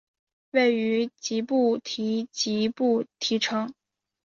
[0.49, 3.71] 位于吉布提吉布提城。